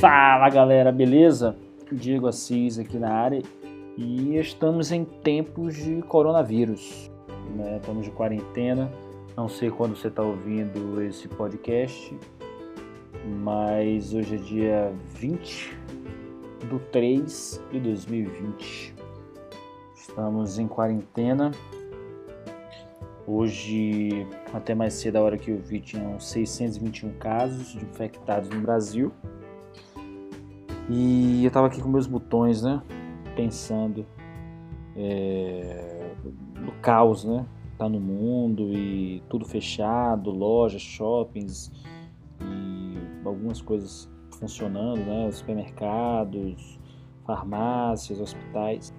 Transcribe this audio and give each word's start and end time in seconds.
Fala 0.00 0.48
galera, 0.48 0.92
beleza? 0.92 1.56
Diego 1.90 2.28
Assis 2.28 2.78
aqui 2.78 2.96
na 3.00 3.12
área 3.12 3.42
e 3.96 4.36
estamos 4.36 4.92
em 4.92 5.04
tempos 5.04 5.74
de 5.74 6.00
coronavírus, 6.02 7.10
né? 7.56 7.78
estamos 7.78 8.04
de 8.04 8.12
quarentena. 8.12 8.88
Não 9.36 9.48
sei 9.48 9.72
quando 9.72 9.96
você 9.96 10.06
está 10.06 10.22
ouvindo 10.22 11.02
esse 11.02 11.26
podcast, 11.26 12.16
mas 13.42 14.14
hoje 14.14 14.36
é 14.36 14.38
dia 14.38 14.92
20 15.16 15.76
do 16.70 16.78
3 16.92 17.60
de 17.72 17.80
2020. 17.80 18.94
Estamos 19.96 20.60
em 20.60 20.68
quarentena. 20.68 21.50
Hoje, 23.26 24.28
até 24.54 24.76
mais 24.76 24.94
cedo, 24.94 25.16
a 25.16 25.22
hora 25.22 25.36
que 25.36 25.50
eu 25.50 25.58
vi, 25.58 25.80
tinham 25.80 26.20
621 26.20 27.14
casos 27.14 27.74
infectados 27.74 28.48
no 28.48 28.60
Brasil. 28.60 29.12
E 30.88 31.44
eu 31.44 31.50
tava 31.50 31.66
aqui 31.66 31.82
com 31.82 31.88
meus 31.88 32.06
botões, 32.06 32.62
né? 32.62 32.82
Pensando 33.36 34.06
é, 34.96 36.12
no 36.56 36.72
caos, 36.80 37.24
né? 37.24 37.44
Tá 37.76 37.88
no 37.88 38.00
mundo 38.00 38.72
e 38.72 39.22
tudo 39.28 39.44
fechado, 39.44 40.30
lojas, 40.30 40.80
shoppings 40.82 41.70
e 42.40 42.96
algumas 43.24 43.60
coisas 43.60 44.08
funcionando, 44.38 45.00
né? 45.00 45.30
Supermercados, 45.30 46.78
farmácias, 47.26 48.20
hospitais. 48.20 48.94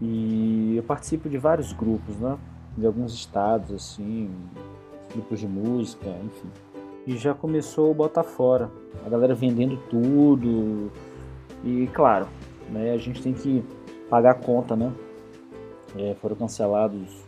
E 0.00 0.74
eu 0.76 0.82
participo 0.82 1.28
de 1.28 1.38
vários 1.38 1.72
grupos, 1.72 2.16
né? 2.16 2.38
De 2.76 2.86
alguns 2.86 3.14
estados, 3.14 3.72
assim, 3.72 4.30
grupos 5.12 5.40
de 5.40 5.48
música, 5.48 6.08
enfim. 6.24 6.48
E 7.06 7.16
já 7.16 7.34
começou 7.34 7.90
o 7.90 7.94
Bota 7.94 8.22
Fora. 8.22 8.70
A 9.04 9.08
galera 9.08 9.34
vendendo 9.34 9.76
tudo, 9.88 10.90
e 11.64 11.86
claro, 11.88 12.28
né, 12.70 12.92
a 12.92 12.98
gente 12.98 13.22
tem 13.22 13.32
que 13.32 13.64
pagar 14.08 14.32
a 14.32 14.34
conta, 14.34 14.76
né? 14.76 14.92
É, 15.96 16.14
foram 16.20 16.34
cancelados 16.36 17.22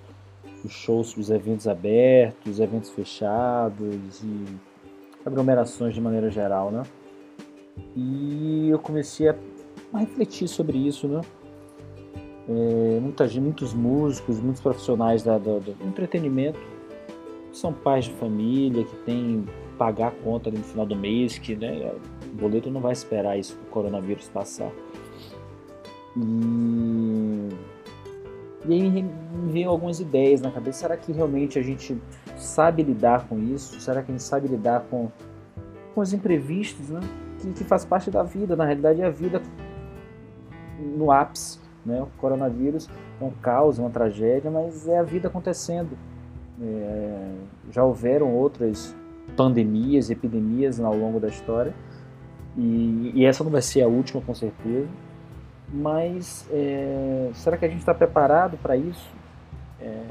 os 0.65 0.73
shows, 0.73 1.17
os 1.17 1.31
eventos 1.31 1.69
abertos, 1.69 2.53
os 2.53 2.61
eventos 2.61 2.91
fechados 2.91 4.23
e 4.23 4.45
aglomerações 5.25 5.95
de 5.95 6.01
maneira 6.01 6.31
geral, 6.31 6.71
né? 6.71 6.83
E 7.95 8.69
eu 8.71 8.79
comecei 8.79 9.29
a, 9.29 9.37
refletir 9.99 10.49
sobre 10.49 10.79
isso, 10.79 11.07
né? 11.07 11.21
É, 12.49 13.01
muita 13.01 13.27
muitos 13.41 13.73
músicos, 13.73 14.41
muitos 14.41 14.61
profissionais 14.61 15.23
da, 15.23 15.39
do, 15.39 15.61
do 15.61 15.77
entretenimento 15.87 16.59
são 17.53 17.73
pais 17.73 18.07
de 18.07 18.13
família 18.13 18.85
que 18.85 18.97
têm 19.05 19.47
pagar 19.79 20.09
a 20.09 20.11
conta 20.11 20.51
no 20.51 20.63
final 20.63 20.87
do 20.87 20.97
mês, 20.97 21.39
que 21.39 21.55
né, 21.57 21.93
o 22.35 22.37
boleto 22.37 22.69
não 22.69 22.81
vai 22.81 22.93
esperar 22.93 23.39
isso 23.39 23.57
o 23.65 23.71
coronavírus 23.71 24.29
passar. 24.29 24.71
E, 26.17 27.49
e 28.67 28.73
aí 28.73 28.91
me 28.91 29.09
veio 29.53 29.71
algumas 29.71 30.01
ideias 30.01 30.41
na 30.41 30.51
cabeça. 30.51 30.81
Será 30.81 30.97
que 30.97 31.13
realmente 31.13 31.59
a 31.61 31.63
gente 31.63 31.97
sabe 32.37 32.83
lidar 32.83 33.29
com 33.29 33.39
isso? 33.39 33.81
Será 33.81 34.03
que 34.03 34.11
a 34.11 34.15
gente 34.15 34.25
sabe 34.25 34.49
lidar 34.49 34.85
com, 34.91 35.11
com 35.95 36.01
os 36.01 36.13
imprevistos, 36.13 36.91
né? 36.91 37.01
Que, 37.41 37.53
que 37.53 37.65
faz 37.65 37.85
parte 37.85 38.11
da 38.11 38.25
vida. 38.25 38.57
Na 38.57 38.65
realidade, 38.65 39.01
é 39.01 39.07
a 39.07 39.11
vida 39.11 39.41
no 40.97 41.13
ápice. 41.13 41.61
Né? 41.87 42.03
O 42.03 42.07
coronavírus 42.19 42.89
é 43.21 43.25
um 43.25 43.31
caos, 43.31 43.79
uma 43.79 43.91
tragédia, 43.91 44.51
mas 44.51 44.89
é 44.89 44.99
a 44.99 45.03
vida 45.05 45.29
acontecendo. 45.29 45.97
É, 46.61 47.33
já 47.71 47.85
houveram 47.85 48.33
outras 48.35 48.95
pandemias, 49.37 50.11
epidemias 50.11 50.81
ao 50.81 50.97
longo 50.97 51.21
da 51.21 51.29
história. 51.29 51.73
E, 52.57 53.13
e, 53.15 53.25
essa 53.25 53.43
não 53.43 53.51
vai 53.51 53.63
ser 53.63 53.83
a 53.83 53.89
última, 53.89 54.21
com 54.23 54.35
certeza. 54.35 54.89
Mas 55.73 56.47
é, 56.51 57.31
será 57.35 57.57
que 57.57 57.65
a 57.65 57.69
gente 57.69 57.81
está 57.81 57.95
preparado 57.95 58.57
para 58.59 58.77
isso? 58.77 59.11
É, 59.81 60.05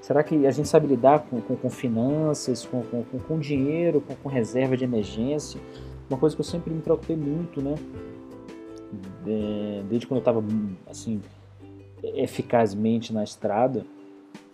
será 0.00 0.22
que 0.22 0.46
a 0.46 0.50
gente 0.50 0.68
sabe 0.68 0.86
lidar 0.86 1.20
com, 1.20 1.40
com, 1.40 1.56
com 1.56 1.70
finanças, 1.70 2.64
com, 2.64 2.82
com, 2.82 3.02
com 3.02 3.38
dinheiro, 3.38 4.00
com, 4.22 4.28
reserva 4.28 4.76
de 4.76 4.84
emergência? 4.84 5.60
Uma 6.08 6.18
coisa 6.18 6.36
que 6.36 6.40
eu 6.40 6.44
sempre 6.44 6.72
me 6.72 6.80
preocupei 6.80 7.16
muito, 7.16 7.60
né? 7.60 7.74
É, 9.26 9.82
desde 9.88 10.06
quando 10.06 10.18
eu 10.18 10.20
estava 10.20 10.44
assim 10.88 11.20
eficazmente 12.02 13.12
na 13.12 13.24
estrada, 13.24 13.84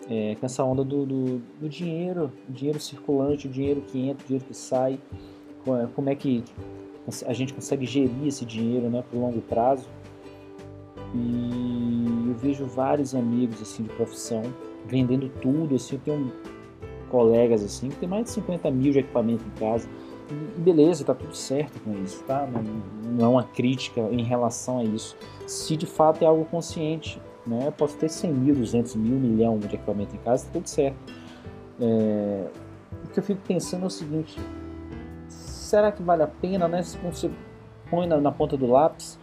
é, 0.09 0.37
com 0.37 0.47
essa 0.47 0.65
onda 0.65 0.83
do, 0.83 1.07
do, 1.07 1.39
do, 1.61 1.69
dinheiro, 1.69 2.33
dinheiro 2.49 2.81
circulante, 2.81 3.47
o 3.47 3.51
dinheiro 3.51 3.83
que 3.83 3.99
entra, 3.99 4.25
o 4.25 4.27
dinheiro 4.27 4.45
que 4.47 4.55
sai, 4.55 4.99
como 5.95 6.11
é 6.11 6.15
que 6.15 6.45
a 7.27 7.33
gente 7.33 7.53
consegue 7.53 7.87
gerir 7.87 8.27
esse 8.27 8.45
dinheiro 8.45 8.89
né, 8.89 9.03
por 9.11 9.19
longo 9.19 9.41
prazo. 9.43 9.89
E 11.15 12.29
eu 12.29 12.35
vejo 12.35 12.65
vários 12.65 13.15
amigos 13.15 13.61
assim 13.61 13.83
de 13.83 13.91
profissão 13.91 14.43
vendendo 14.87 15.29
tudo, 15.41 15.75
assim, 15.75 15.97
eu 15.97 16.01
tenho 16.01 16.33
colegas 17.11 17.63
assim 17.63 17.91
que 17.91 17.97
tem 17.97 18.09
mais 18.09 18.25
de 18.25 18.31
50 18.31 18.71
mil 18.71 18.93
de 18.93 19.01
equipamento 19.01 19.45
em 19.47 19.59
casa. 19.59 19.89
E 20.31 20.61
beleza, 20.61 21.05
tá 21.05 21.15
tudo 21.15 21.37
certo 21.37 21.79
com 21.81 21.93
isso, 22.03 22.23
tá? 22.25 22.47
Não, 22.47 22.63
não 23.13 23.25
é 23.25 23.29
uma 23.29 23.45
crítica 23.45 24.01
em 24.11 24.23
relação 24.23 24.79
a 24.79 24.85
isso. 24.85 25.17
Se 25.47 25.77
de 25.77 25.87
fato 25.87 26.23
é 26.23 26.27
algo 26.27 26.45
consciente, 26.47 27.21
né? 27.47 27.67
Eu 27.67 27.73
posso 27.73 27.97
ter 27.99 28.09
100 28.09 28.33
mil, 28.33 28.55
200 28.55 28.95
mil, 28.97 29.19
milhão 29.19 29.59
de 29.59 29.67
equipamento 29.67 30.15
em 30.15 30.19
casa, 30.19 30.47
tá 30.47 30.51
tudo 30.55 30.69
certo. 30.69 30.97
É... 31.81 32.47
O 33.05 33.09
que 33.09 33.19
eu 33.19 33.23
fico 33.23 33.41
pensando 33.47 33.83
é 33.83 33.87
o 33.87 33.91
seguinte: 33.91 34.39
será 35.73 35.91
que 35.91 36.03
vale 36.03 36.23
a 36.23 36.27
pena, 36.27 36.69
né? 36.69 36.83
Se 36.83 36.99
você 36.99 37.31
põe 37.91 38.07
na, 38.07 38.21
na 38.21 38.31
ponta 38.31 38.59
do 38.59 38.67
lápis, 38.67 39.19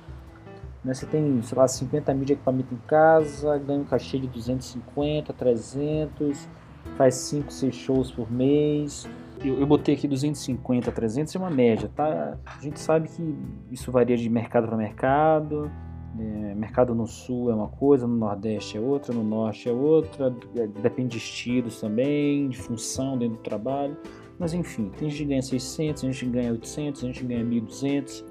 né? 0.84 0.96
Você 0.96 1.06
tem, 1.06 1.40
sei 1.44 1.56
lá, 1.56 1.68
50 1.68 2.12
mil 2.16 2.26
de 2.26 2.34
equipamento 2.34 2.74
em 2.74 2.82
casa, 2.88 3.56
ganha 3.60 3.80
um 3.80 3.84
cachê 3.84 4.18
de 4.18 4.28
250, 4.28 5.32
300, 5.32 6.50
faz 6.98 7.14
5, 7.16 7.54
6 7.54 7.76
shows 7.76 8.12
por 8.12 8.32
mês. 8.32 9.08
Eu, 9.46 9.60
eu, 9.60 9.68
botei 9.68 9.94
aqui 9.94 10.08
250, 10.08 10.92
300 10.92 11.36
é 11.36 11.38
uma 11.38 11.52
média, 11.52 11.90
tá? 11.96 12.36
A 12.44 12.60
gente 12.62 12.80
sabe 12.80 13.10
que 13.10 13.38
isso 13.72 13.92
varia 13.92 14.18
de 14.18 14.28
mercado 14.28 14.68
para 14.68 14.76
mercado. 14.76 15.72
É, 16.20 16.56
mercado 16.56 16.96
no 16.96 17.06
sul 17.06 17.52
é 17.52 17.54
uma 17.54 17.68
coisa, 17.68 18.08
no 18.08 18.16
nordeste 18.16 18.76
é 18.76 18.82
outra, 18.82 19.14
no 19.14 19.24
norte 19.24 19.70
é 19.70 19.72
outra, 19.72 20.34
depende 20.82 21.10
de 21.10 21.18
estilos 21.18 21.80
também, 21.80 22.50
de 22.50 22.58
função 22.58 23.18
dentro 23.20 23.38
do 23.38 23.44
trabalho. 23.44 23.96
Mas 24.40 24.54
enfim, 24.54 24.90
tem 24.98 25.10
gente 25.10 25.24
que 25.24 25.26
ganha 25.26 25.42
600, 25.42 26.04
a 26.04 26.08
gente 26.08 26.26
ganha 26.26 26.52
800, 26.52 27.04
a 27.04 27.08
gente 27.08 27.24
ganha 27.26 27.44
1.200. 27.44 28.24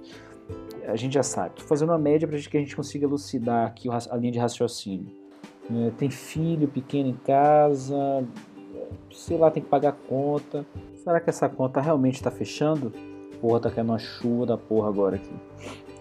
A 0.87 0.97
gente 0.97 1.13
já 1.13 1.23
sabe. 1.23 1.51
Estou 1.51 1.67
fazendo 1.67 1.91
uma 1.91 1.99
média 1.99 2.27
para 2.27 2.39
que 2.39 2.57
a 2.57 2.61
gente 2.61 2.75
consiga 2.75 3.05
elucidar 3.05 3.67
aqui 3.67 3.89
a 3.91 4.17
linha 4.17 4.33
de 4.33 4.39
raciocínio. 4.39 5.13
É, 5.71 5.91
tem 5.99 6.09
filho 6.09 6.67
pequeno 6.67 7.11
em 7.11 7.15
casa, 7.15 8.27
sei 9.13 9.37
lá, 9.37 9.51
tem 9.51 9.63
que 9.63 9.69
pagar 9.69 9.93
conta. 9.93 10.67
Será 10.97 11.21
que 11.21 11.29
essa 11.29 11.47
conta 11.47 11.79
realmente 11.79 12.15
está 12.15 12.31
fechando? 12.31 12.91
Porra, 13.39 13.61
tá 13.61 13.71
caindo 13.71 13.91
uma 13.91 13.99
chuva 13.99 14.47
da 14.47 14.57
porra 14.57 14.89
agora 14.89 15.17
aqui. 15.17 15.35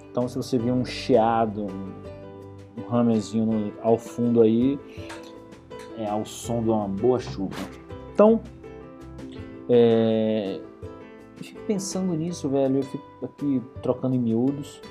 Então, 0.10 0.26
se 0.28 0.38
você 0.38 0.58
vê 0.58 0.72
um 0.72 0.86
chiado, 0.86 1.66
um, 1.66 2.82
um 2.82 2.96
hammerzinho 2.96 3.74
ao 3.82 3.98
fundo 3.98 4.42
aí, 4.42 4.80
é 5.98 6.08
ao 6.08 6.26
som 6.26 6.64
de 6.64 6.70
uma 6.70 6.88
boa 6.88 7.20
chuva. 7.20 7.56
Então, 8.14 8.42
é, 9.70 10.60
eu 11.38 11.44
fico 11.44 11.62
pensando 11.68 12.14
nisso, 12.14 12.50
velho. 12.50 12.78
Eu 12.78 12.84
fico 12.84 13.26
aqui 13.26 13.62
trocando 13.82 14.16
em 14.16 14.20
miúdos. 14.20 14.82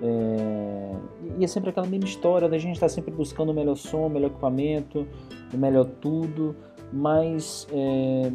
É, 0.00 0.96
e 1.38 1.44
é 1.44 1.46
sempre 1.46 1.70
aquela 1.70 1.86
mesma 1.86 2.06
história 2.06 2.48
da 2.48 2.56
gente 2.56 2.74
estar 2.74 2.86
tá 2.86 2.90
sempre 2.90 3.10
buscando 3.10 3.50
o 3.50 3.54
melhor 3.54 3.76
som, 3.76 4.06
o 4.06 4.10
melhor 4.10 4.28
equipamento, 4.28 5.06
o 5.52 5.56
melhor 5.56 5.84
tudo, 5.84 6.54
mas 6.92 7.66
é, 7.72 8.30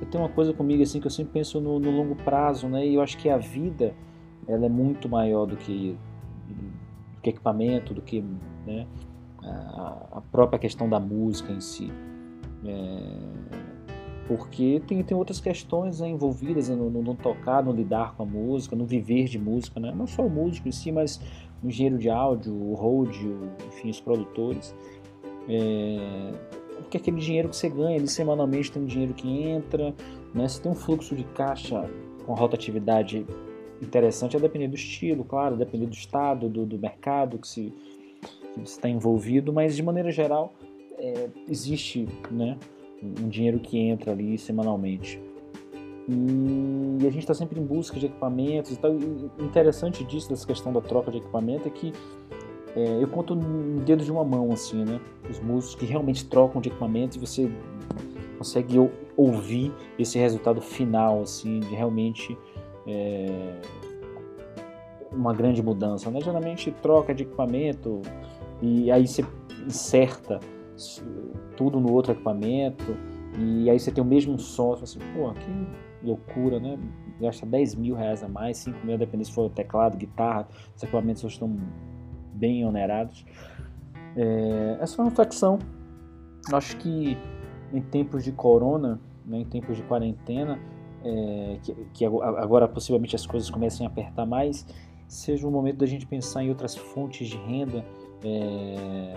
eu 0.00 0.06
tenho 0.10 0.24
uma 0.24 0.30
coisa 0.30 0.52
comigo 0.52 0.82
assim 0.82 1.00
que 1.00 1.06
eu 1.06 1.10
sempre 1.10 1.32
penso 1.32 1.60
no, 1.60 1.80
no 1.80 1.90
longo 1.90 2.14
prazo, 2.16 2.68
né? 2.68 2.86
E 2.86 2.94
eu 2.94 3.00
acho 3.02 3.16
que 3.16 3.30
a 3.30 3.38
vida 3.38 3.94
ela 4.46 4.66
é 4.66 4.68
muito 4.68 5.08
maior 5.08 5.46
do 5.46 5.56
que, 5.56 5.96
do 6.48 7.20
que 7.22 7.30
equipamento, 7.30 7.94
do 7.94 8.02
que 8.02 8.22
né, 8.66 8.86
a, 9.42 10.18
a, 10.18 10.20
própria 10.32 10.58
questão 10.58 10.88
da 10.88 11.00
música 11.00 11.52
em 11.52 11.60
si. 11.60 11.90
É, 12.64 13.59
porque 14.30 14.80
tem, 14.86 15.02
tem 15.02 15.16
outras 15.16 15.40
questões 15.40 15.98
né, 15.98 16.08
envolvidas 16.08 16.68
no, 16.68 16.88
no, 16.88 17.02
no, 17.02 17.16
tocar, 17.16 17.64
no 17.64 17.72
lidar 17.72 18.14
com 18.14 18.22
a 18.22 18.26
música, 18.26 18.76
no 18.76 18.86
viver 18.86 19.24
de 19.24 19.40
música, 19.40 19.80
né? 19.80 19.92
não 19.92 20.06
só 20.06 20.24
o 20.24 20.30
músico 20.30 20.68
em 20.68 20.70
si, 20.70 20.92
mas 20.92 21.20
o 21.60 21.66
engenheiro 21.66 21.98
de 21.98 22.08
áudio, 22.08 22.54
o 22.54 22.74
hold, 22.74 23.12
enfim, 23.66 23.90
os 23.90 24.00
produtores. 24.00 24.72
É, 25.48 26.30
porque 26.76 26.98
aquele 26.98 27.18
dinheiro 27.18 27.48
que 27.48 27.56
você 27.56 27.68
ganha 27.68 28.06
semanalmente 28.06 28.70
tem 28.70 28.80
um 28.80 28.86
dinheiro 28.86 29.14
que 29.14 29.28
entra, 29.28 29.92
né? 30.32 30.46
você 30.46 30.62
tem 30.62 30.70
um 30.70 30.76
fluxo 30.76 31.16
de 31.16 31.24
caixa 31.24 31.90
com 32.24 32.32
rotatividade 32.32 33.26
interessante 33.82 34.36
é 34.36 34.38
depender 34.38 34.68
do 34.68 34.76
estilo, 34.76 35.24
claro, 35.24 35.56
depender 35.56 35.86
do 35.86 35.94
estado, 35.94 36.48
do, 36.48 36.64
do 36.64 36.78
mercado 36.78 37.36
que, 37.36 37.48
se, 37.48 37.74
está 38.62 38.88
envolvido, 38.88 39.52
mas 39.52 39.74
de 39.74 39.82
maneira 39.82 40.12
geral 40.12 40.54
é, 40.98 41.28
existe 41.48 42.06
né, 42.30 42.56
um 43.02 43.28
dinheiro 43.28 43.58
que 43.58 43.78
entra 43.78 44.12
ali 44.12 44.36
semanalmente. 44.38 45.20
E 46.08 47.06
a 47.06 47.10
gente 47.10 47.20
está 47.20 47.34
sempre 47.34 47.60
em 47.60 47.64
busca 47.64 47.98
de 47.98 48.06
equipamentos 48.06 48.72
e 48.72 48.78
tal. 48.78 48.92
E 48.92 49.44
interessante 49.44 50.04
disso, 50.04 50.28
dessa 50.28 50.46
questão 50.46 50.72
da 50.72 50.80
troca 50.80 51.10
de 51.10 51.18
equipamento, 51.18 51.68
é 51.68 51.70
que 51.70 51.92
é, 52.74 53.02
eu 53.02 53.08
conto 53.08 53.34
no 53.34 53.80
dedo 53.80 54.04
de 54.04 54.10
uma 54.10 54.24
mão, 54.24 54.52
assim, 54.52 54.84
né? 54.84 55.00
Os 55.28 55.38
músicos 55.40 55.76
que 55.76 55.86
realmente 55.86 56.24
trocam 56.26 56.60
de 56.60 56.68
equipamento 56.68 57.16
e 57.16 57.20
você 57.20 57.50
consegue 58.38 58.76
ouvir 59.16 59.72
esse 59.98 60.18
resultado 60.18 60.60
final, 60.60 61.22
assim, 61.22 61.60
de 61.60 61.74
realmente 61.74 62.36
é, 62.86 63.60
uma 65.12 65.32
grande 65.34 65.62
mudança. 65.62 66.10
Né? 66.10 66.20
Geralmente 66.20 66.70
troca 66.82 67.14
de 67.14 67.24
equipamento 67.24 68.00
e 68.62 68.90
aí 68.90 69.06
você 69.06 69.24
inserta 69.66 70.40
tudo 71.60 71.78
no 71.78 71.92
outro 71.92 72.12
equipamento 72.12 72.96
e 73.38 73.68
aí 73.68 73.78
você 73.78 73.92
tem 73.92 74.02
o 74.02 74.06
mesmo 74.06 74.38
você 74.38 74.82
assim, 74.82 74.98
pô, 75.14 75.30
que 75.34 76.06
loucura, 76.06 76.58
né? 76.58 76.78
Gasta 77.20 77.44
10 77.44 77.74
mil 77.74 77.94
reais 77.94 78.22
a 78.22 78.28
mais, 78.28 78.56
5 78.56 78.86
mil, 78.86 78.96
dependendo 78.96 79.26
se 79.26 79.34
for 79.34 79.50
teclado, 79.50 79.98
guitarra, 79.98 80.48
os 80.74 80.82
equipamentos 80.82 81.22
estão 81.22 81.54
bem 82.32 82.64
onerados. 82.64 83.26
É, 84.16 84.78
essa 84.80 84.96
é 84.96 85.04
uma 85.04 85.10
reflexão. 85.10 85.58
Acho 86.50 86.78
que 86.78 87.18
em 87.74 87.82
tempos 87.82 88.24
de 88.24 88.32
corona, 88.32 88.98
né, 89.26 89.40
em 89.40 89.44
tempos 89.44 89.76
de 89.76 89.82
quarentena, 89.82 90.58
é, 91.04 91.58
que, 91.62 91.74
que, 91.92 92.04
agora 92.06 92.66
possivelmente 92.66 93.14
as 93.14 93.26
coisas 93.26 93.50
comecem 93.50 93.86
a 93.86 93.90
apertar 93.90 94.24
mais, 94.24 94.66
seja 95.06 95.46
o 95.46 95.50
momento 95.50 95.76
da 95.76 95.86
gente 95.86 96.06
pensar 96.06 96.42
em 96.42 96.48
outras 96.48 96.74
fontes 96.74 97.28
de 97.28 97.36
renda 97.36 97.84
é, 98.24 99.16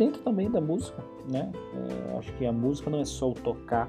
dentro 0.00 0.22
também 0.22 0.50
da 0.50 0.62
música, 0.62 1.04
né? 1.30 1.52
É, 1.74 2.16
acho 2.16 2.32
que 2.32 2.46
a 2.46 2.52
música 2.52 2.88
não 2.88 3.00
é 3.00 3.04
só 3.04 3.30
o 3.30 3.34
tocar, 3.34 3.86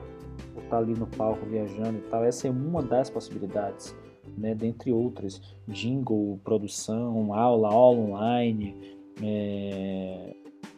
o 0.54 0.60
estar 0.60 0.70
tá 0.70 0.78
ali 0.78 0.94
no 0.94 1.08
palco 1.08 1.46
viajando 1.46 2.00
e 2.00 2.02
tal. 2.02 2.26
Essa 2.26 2.50
é 2.50 2.52
uma 2.52 2.82
das 2.82 3.10
possibilidades, 3.10 3.96
né? 4.38 4.54
Dentre 4.54 4.92
outras, 4.92 5.42
jingle, 5.70 6.38
produção, 6.44 7.34
aula, 7.34 7.70
aula 7.70 8.02
online, 8.02 8.76
é, 9.24 10.36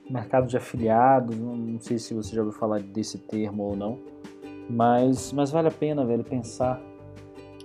mercado 0.07 0.45
de 0.45 0.55
afiliados, 0.55 1.35
não, 1.35 1.79
sei 1.79 1.97
se 1.97 2.13
você 2.13 2.35
já 2.35 2.43
ouviu 2.43 2.57
falar 2.57 2.79
desse 2.79 3.17
termo 3.17 3.63
ou 3.63 3.75
não, 3.75 3.97
mas, 4.69 5.33
mas 5.33 5.49
vale 5.49 5.67
a 5.67 5.71
pena, 5.71 6.05
velho, 6.05 6.23
pensar, 6.23 6.79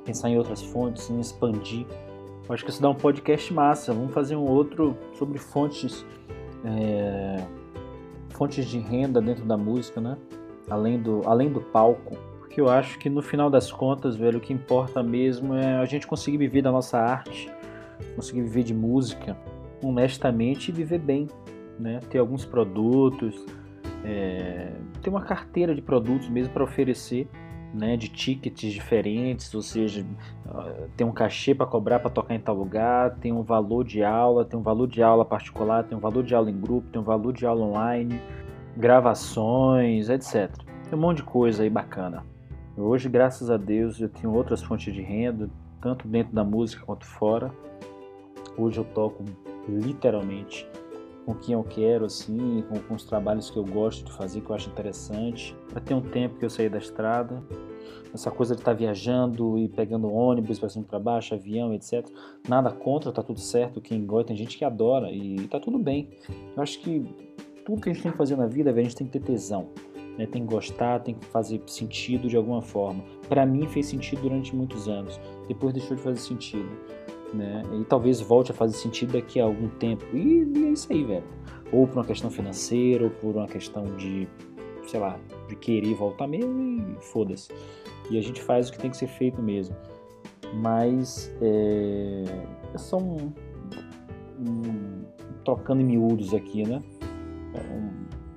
pensar 0.07 0.31
em 0.31 0.39
outras 0.39 0.63
fontes, 0.63 1.11
em 1.11 1.21
expandir. 1.21 1.87
Acho 2.49 2.65
que 2.65 2.71
isso 2.71 2.81
dá 2.81 2.89
um 2.89 2.95
podcast 2.95 3.53
massa. 3.53 3.93
Vamos 3.93 4.15
fazer 4.15 4.35
um 4.35 4.49
outro 4.49 4.97
sobre 5.19 5.37
fontes, 5.37 6.03
é, 6.65 7.58
fontes 8.39 8.67
de 8.67 8.79
renda 8.79 9.21
dentro 9.21 9.45
da 9.45 9.57
música, 9.57 10.01
né? 10.01 10.17
Além 10.71 11.03
do, 11.03 11.23
além 11.27 11.53
do 11.53 11.61
palco. 11.61 12.17
Porque 12.39 12.61
eu 12.61 12.71
acho 12.71 12.99
que 12.99 13.11
no 13.11 13.21
final 13.21 13.51
das 13.51 13.71
contas, 13.71 14.17
velho, 14.17 14.39
o 14.39 14.41
que 14.41 14.53
importa 14.53 15.03
mesmo 15.03 15.55
é 15.55 15.77
a 15.77 15.85
gente 15.85 16.07
conseguir 16.07 16.39
viver 16.39 16.63
da 16.63 16.71
nossa 16.71 16.99
arte, 16.99 17.51
conseguir 18.15 18.43
viver 18.43 18.63
de 18.63 18.73
música 18.73 19.37
honestamente 19.83 20.69
e 20.69 20.73
viver 20.73 20.99
bem, 20.99 21.27
né? 21.79 22.01
ter 22.11 22.19
alguns 22.19 22.45
produtos, 22.45 23.45
é, 24.05 24.73
ter 25.03 25.11
uma 25.11 25.23
carteira 25.23 25.75
de 25.75 25.83
produtos 25.83 26.29
mesmo 26.29 26.53
para 26.53 26.65
oferecer, 26.65 27.29
né? 27.73 27.97
de 27.97 28.09
tickets 28.09 28.73
diferentes, 28.73 29.55
ou 29.55 29.63
seja, 29.63 30.05
tem 30.97 31.07
um 31.07 31.13
cachê 31.13 31.55
para 31.55 31.67
cobrar 31.67 31.99
para 31.99 32.11
tocar 32.11 32.35
em 32.35 32.41
tal 32.41 32.55
lugar, 32.55 33.17
tem 33.17 33.33
um 33.33 33.43
valor 33.43 33.85
de 33.85 34.03
aula, 34.03 34.45
tem 34.45 34.59
um 34.59 34.63
valor 34.63 34.87
de 34.87 35.03
aula 35.03 35.25
particular, 35.25 35.85
tem 35.85 35.97
um 35.97 36.01
valor 36.01 36.23
de 36.23 36.35
aula 36.35 36.51
em 36.51 36.59
grupo, 36.59 36.89
tem 36.91 37.01
um 37.01 37.05
valor 37.05 37.33
de 37.33 37.47
aula 37.47 37.65
online, 37.65 38.21
gravações, 38.77 40.09
etc. 40.09 40.51
Tem 40.89 40.99
um 40.99 41.03
monte 41.03 41.19
de 41.19 41.25
coisa 41.25 41.63
aí 41.63 41.71
bacana. 41.71 42.25
Hoje, 42.77 43.09
graças 43.09 43.51
a 43.51 43.57
Deus, 43.57 44.01
eu 44.01 44.09
tenho 44.09 44.33
outras 44.33 44.63
fontes 44.63 44.95
de 44.95 45.03
renda, 45.03 45.51
tanto 45.81 46.07
dentro 46.07 46.33
da 46.33 46.45
música 46.45 46.85
quanto 46.85 47.05
fora. 47.05 47.51
Hoje 48.57 48.79
eu 48.79 48.85
toco 48.85 49.25
literalmente 49.69 50.67
com 51.29 51.35
quem 51.35 51.53
eu 51.53 51.63
quero, 51.63 52.07
assim, 52.07 52.65
com, 52.71 52.81
com, 52.81 52.95
os 52.95 53.05
trabalhos 53.05 53.51
que 53.51 53.59
eu 53.59 53.65
gosto 53.65 54.07
de 54.07 54.13
fazer, 54.13 54.41
que 54.41 54.49
eu 54.49 54.57
acho 54.57 54.71
interessante. 54.71 55.55
Já 55.75 55.79
tem 55.79 55.95
um 55.95 56.01
tempo 56.01 56.39
que 56.39 56.45
eu 56.47 56.49
saí 56.49 56.71
da 56.71 56.79
estrada, 56.79 57.45
essa 58.15 58.31
coisa 58.31 58.55
de 58.55 58.63
estar 58.63 58.73
tá 58.73 58.79
viajando 58.79 59.59
e 59.59 59.69
pegando 59.69 60.11
ônibus 60.11 60.59
para 60.59 60.71
cima 60.71 60.87
para 60.89 60.99
baixo, 60.99 61.35
avião, 61.35 61.75
etc. 61.75 62.09
Nada 62.49 62.71
contra, 62.71 63.13
tá 63.13 63.23
tudo 63.23 63.41
certo. 63.41 63.79
Quem 63.79 64.07
gosta, 64.07 64.29
tem 64.29 64.39
gente 64.39 64.57
que 64.57 64.65
adora 64.65 65.13
e 65.13 65.47
tá 65.49 65.61
tudo 65.61 65.79
bem. 65.79 66.09
Eu 66.57 66.63
acho 66.63 66.81
que 66.81 67.05
tudo 67.63 67.83
que 67.83 67.91
a 67.91 67.93
gente 67.93 68.05
tem 68.05 68.13
que 68.13 68.17
fazer 68.17 68.35
na 68.35 68.47
vida, 68.47 68.71
a 68.71 68.83
gente 68.83 68.97
tem 68.97 69.07
que 69.07 69.19
ter 69.19 69.21
tesão. 69.21 69.69
Né? 70.17 70.25
Tem 70.25 70.47
que 70.47 70.55
gostar, 70.55 71.01
tem 71.01 71.15
que 71.15 71.27
fazer 71.27 71.61
sentido 71.67 72.27
de 72.27 72.39
alguma 72.39 72.63
forma. 72.63 73.05
Para 73.29 73.45
mim 73.45 73.67
fez 73.67 73.85
sentido 73.85 74.23
durante 74.23 74.57
muitos 74.57 74.89
anos, 74.89 75.21
depois 75.47 75.75
deixou 75.75 75.95
de 75.95 76.03
fazer 76.03 76.21
sentido 76.21 76.71
né? 77.33 77.63
E 77.73 77.85
talvez 77.85 78.21
volte 78.21 78.53
a 78.53 78.55
fazer 78.55 78.77
sentido 78.77 79.13
daqui 79.13 79.41
a 79.41 79.45
algum 79.45 79.69
tempo. 79.69 80.05
E, 80.15 80.45
e 80.45 80.67
é 80.67 80.71
isso 80.71 80.93
aí, 80.93 81.05
velho. 81.05 81.25
Ou 81.73 81.87
por 81.87 81.99
uma 81.99 82.05
questão 82.05 82.31
financeira, 82.31 83.05
ou 83.05 83.11
por 83.11 83.37
uma 83.37 83.47
questão 83.47 83.85
de, 83.97 84.29
sei 84.87 85.01
lá, 85.01 85.19
de 85.49 85.57
querer 85.57 85.95
voltar 85.95 86.27
mesmo 86.27 86.61
e 86.63 86.97
foda-se. 87.01 87.51
E 88.11 88.19
a 88.19 88.23
gente 88.23 88.41
faz 88.41 88.69
o 88.69 88.73
que 88.73 88.79
tem 88.79 88.91
que 88.91 88.97
ser 88.97 89.09
feito 89.09 89.43
mesmo. 89.43 89.77
Mas 90.55 91.35
é, 91.43 92.25
só 92.77 92.97
um, 92.97 93.33
um, 94.41 95.05
trocando 95.45 95.83
em 95.83 95.85
miúdos 95.85 96.33
aqui, 96.33 96.67
né? 96.67 96.83
É 97.55 97.75
um, 97.75 97.91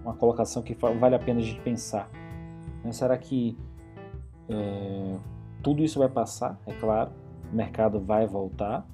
uma 0.03 0.13
colocação 0.13 0.61
que 0.61 0.73
vale 0.73 1.15
a 1.15 1.19
pena 1.19 1.39
a 1.39 1.43
gente 1.43 1.61
pensar. 1.61 2.09
Né? 2.83 2.91
Será 2.91 3.17
que 3.17 3.57
é, 4.49 5.17
tudo 5.63 5.81
isso 5.83 5.99
vai 5.99 6.09
passar? 6.09 6.59
É 6.65 6.73
claro 6.73 7.11
o 7.51 7.55
mercado 7.55 7.99
vai 7.99 8.25
voltar 8.25 8.87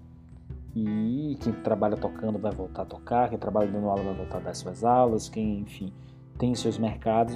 e 0.76 1.38
quem 1.42 1.54
trabalha 1.54 1.98
tocando 1.98 2.38
vai 2.38 2.52
voltar 2.52 2.84
a 2.84 2.86
tocar, 2.86 3.30
quem 3.30 3.38
trabalha 3.38 3.68
dando 3.68 3.90
aula 3.90 4.04
vai 4.04 4.14
voltar 4.14 4.38
a 4.38 4.42
dar 4.42 4.54
suas 4.54 4.84
aulas, 4.84 5.28
quem, 5.28 5.60
enfim, 5.60 5.92
tem 6.38 6.54
seus 6.54 6.78
mercados, 6.78 7.36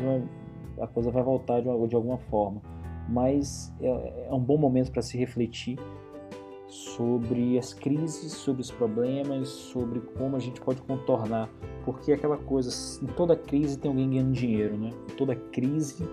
a 0.80 0.88
coisa 0.88 1.10
vai 1.12 1.24
voltar 1.24 1.62
de, 1.62 1.88
de 1.88 1.96
alguma 1.96 2.18
forma. 2.18 2.62
Mas 3.10 3.74
é, 3.82 4.28
é 4.30 4.34
um 4.34 4.40
bom 4.40 4.58
momento 4.58 4.92
para 4.92 5.02
se 5.02 5.18
refletir 5.18 5.80
sobre 6.68 7.58
as 7.58 7.74
crises, 7.74 8.32
sobre 8.32 8.62
os 8.62 8.72
problemas, 8.72 9.50
sobre 9.50 10.00
como 10.18 10.36
a 10.36 10.40
gente 10.40 10.62
pode 10.62 10.82
contornar, 10.82 11.50
porque 11.84 12.14
aquela 12.14 12.38
coisa, 12.38 12.70
em 13.04 13.08
toda 13.08 13.36
crise 13.36 13.78
tem 13.78 13.90
alguém 13.90 14.10
ganhando 14.10 14.32
dinheiro, 14.32 14.78
né? 14.78 14.92
Em 15.12 15.16
toda 15.16 15.36
crise 15.36 16.08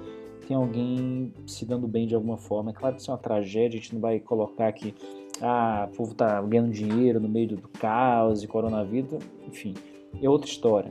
tem 0.48 0.56
alguém 0.56 1.30
se 1.46 1.66
dando 1.66 1.86
bem 1.86 2.06
de 2.06 2.14
alguma 2.14 2.38
forma. 2.38 2.70
É 2.70 2.72
claro 2.72 2.94
que 2.94 3.02
isso 3.02 3.10
é 3.10 3.14
uma 3.14 3.20
tragédia, 3.20 3.78
a 3.78 3.82
gente 3.82 3.92
não 3.92 4.00
vai 4.00 4.18
colocar 4.18 4.72
que 4.72 4.94
ah, 5.42 5.86
o 5.92 5.94
povo 5.94 6.14
tá 6.14 6.40
ganhando 6.40 6.72
dinheiro 6.72 7.20
no 7.20 7.28
meio 7.28 7.48
do 7.48 7.68
caos 7.68 8.42
e 8.42 8.46
coronavírus, 8.46 9.22
enfim, 9.46 9.74
é 10.22 10.28
outra 10.28 10.48
história. 10.48 10.90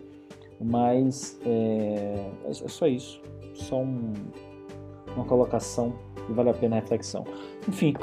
Mas 0.62 1.40
é, 1.44 2.30
é 2.46 2.54
só 2.54 2.86
isso, 2.86 3.20
só 3.56 3.82
um, 3.82 4.14
uma 5.16 5.26
colocação 5.26 5.96
que 6.28 6.32
vale 6.34 6.52
a 6.52 6.54
pena 6.54 6.78
a 6.78 6.80
reflexão. 6.80 7.26
Enfim, 7.68 7.96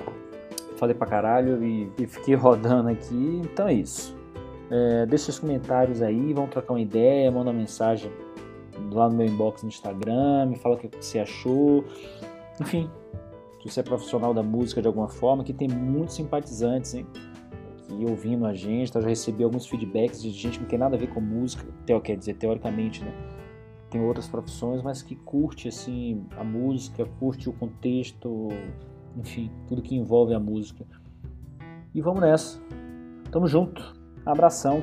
falei 0.77 0.95
pra 0.95 1.07
caralho 1.07 1.65
e, 1.65 1.89
e 1.99 2.07
fiquei 2.09 2.35
rodando 2.35 2.89
aqui, 2.89 3.43
então 3.45 3.69
é 3.69 3.75
isso. 3.75 4.17
É, 4.71 5.07
deixa 5.07 5.31
os 5.31 5.39
comentários 5.39 6.03
aí, 6.03 6.33
vamos 6.33 6.51
trocar 6.51 6.75
uma 6.75 6.81
ideia, 6.81 7.31
manda 7.31 7.51
uma 7.51 7.57
mensagem 7.57 8.11
lá 8.93 9.09
no 9.09 9.17
meu 9.17 9.27
inbox 9.27 9.63
no 9.63 9.69
Instagram, 9.69 10.47
me 10.47 10.57
fala 10.57 10.77
o 10.77 10.79
que 10.79 10.89
você 10.89 11.19
achou. 11.19 11.85
Enfim, 12.61 12.91
se 13.61 13.71
você 13.71 13.81
é 13.81 13.83
profissional 13.83 14.35
da 14.35 14.43
música 14.43 14.81
de 14.81 14.87
alguma 14.87 15.09
forma, 15.09 15.43
que 15.43 15.53
tem 15.53 15.69
muitos 15.69 16.17
simpatizantes, 16.17 16.95
hein? 16.95 17.07
Que 17.87 18.05
ouvindo 18.05 18.47
a 18.47 18.55
gente, 18.55 18.93
tá? 18.93 19.01
já 19.01 19.09
recebi 19.09 19.45
alguns 19.45 19.67
feedbacks 19.67 20.23
de 20.23 20.31
gente 20.31 20.59
que 20.59 20.63
não 20.63 20.69
tem 20.69 20.79
nada 20.79 20.97
a 20.97 20.99
ver 20.99 21.09
com 21.09 21.21
música, 21.21 21.65
quer 22.03 22.17
dizer, 22.17 22.35
teoricamente, 22.35 23.03
né? 23.03 23.13
Tem 23.91 24.01
outras 24.01 24.27
profissões, 24.27 24.83
mas 24.83 25.03
que 25.03 25.15
curte, 25.15 25.69
assim, 25.69 26.27
a 26.37 26.43
música, 26.43 27.07
curte 27.21 27.49
o 27.49 27.53
contexto, 27.53 28.49
enfim, 29.17 29.51
tudo 29.69 29.81
que 29.81 29.95
envolve 29.95 30.35
a 30.35 30.41
música. 30.41 30.85
E 31.95 32.01
vamos 32.01 32.21
nessa. 32.21 32.61
Tamo 33.31 33.47
junto. 33.47 33.95
Abração. 34.27 34.83